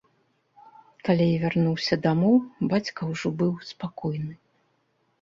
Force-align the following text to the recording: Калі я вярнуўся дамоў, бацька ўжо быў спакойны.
Калі 1.09 1.27
я 1.27 1.35
вярнуўся 1.43 1.95
дамоў, 2.07 2.35
бацька 2.75 3.01
ўжо 3.13 3.27
быў 3.45 3.53
спакойны. 3.71 4.35